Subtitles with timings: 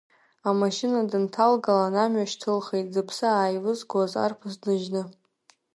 [0.49, 5.01] Амашьына дынҭалгалан, амҩа шьҭылхит, зыԥсы ааивызгоз арԥыс дныжьны.